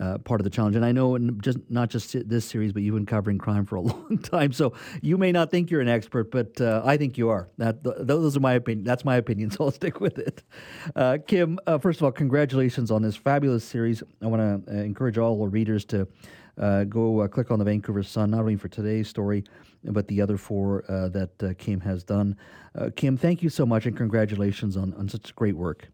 uh, 0.00 0.18
part 0.18 0.40
of 0.40 0.44
the 0.44 0.50
challenge. 0.50 0.76
And 0.76 0.84
I 0.84 0.92
know, 0.92 1.16
just 1.18 1.58
not 1.68 1.90
just 1.90 2.28
this 2.28 2.44
series, 2.44 2.72
but 2.72 2.82
you've 2.82 2.94
been 2.94 3.06
covering 3.06 3.38
crime 3.38 3.64
for 3.64 3.76
a 3.76 3.80
long 3.92 4.18
time, 4.18 4.52
so 4.52 4.72
you 5.02 5.16
may 5.16 5.32
not 5.32 5.50
think 5.50 5.70
you're 5.70 5.80
an 5.80 5.88
expert, 5.88 6.30
but 6.30 6.60
uh, 6.60 6.82
I 6.84 6.96
think 6.96 7.18
you 7.18 7.28
are. 7.28 7.48
That 7.58 7.78
those 7.82 8.36
are 8.36 8.40
my 8.40 8.54
opinion. 8.54 8.84
That's 8.84 9.04
my 9.04 9.16
opinion, 9.16 9.50
so 9.52 9.64
I'll 9.64 9.70
stick 9.70 10.00
with 10.00 10.18
it. 10.18 10.42
Uh, 10.94 11.18
Kim, 11.26 11.58
uh, 11.66 11.78
first 11.78 12.00
of 12.00 12.04
all, 12.04 12.12
congratulations 12.12 12.90
on 12.90 13.02
this 13.02 13.16
fabulous 13.16 13.64
series. 13.64 14.02
I 14.22 14.26
want 14.26 14.66
to 14.66 14.72
uh, 14.72 14.82
encourage 14.82 15.18
all 15.18 15.40
our 15.42 15.48
readers 15.48 15.84
to 15.86 16.08
uh, 16.58 16.84
go 16.84 17.20
uh, 17.20 17.28
click 17.28 17.50
on 17.50 17.58
the 17.58 17.64
Vancouver 17.64 18.02
Sun, 18.02 18.30
not 18.30 18.40
only 18.40 18.56
for 18.56 18.68
today's 18.68 19.08
story, 19.08 19.44
but 19.82 20.06
the 20.08 20.20
other 20.20 20.36
four 20.36 20.84
uh, 20.88 21.08
that 21.08 21.42
uh, 21.42 21.52
Kim 21.58 21.80
has 21.80 22.04
done. 22.04 22.36
Kim, 22.96 23.16
thank 23.16 23.42
you 23.42 23.48
so 23.48 23.64
much 23.64 23.86
and 23.86 23.96
congratulations 23.96 24.76
on, 24.76 24.92
on 24.94 25.08
such 25.08 25.34
great 25.36 25.56
work. 25.56 25.88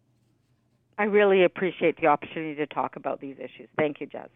I 1.01 1.05
really 1.05 1.43
appreciate 1.45 1.99
the 1.99 2.05
opportunity 2.05 2.53
to 2.57 2.67
talk 2.67 2.95
about 2.95 3.19
these 3.19 3.35
issues. 3.39 3.67
Thank 3.75 4.01
you, 4.01 4.05
Jess. 4.05 4.29